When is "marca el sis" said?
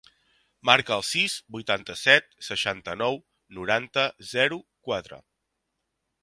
0.67-1.35